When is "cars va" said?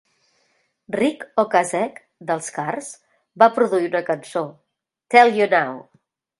2.57-3.51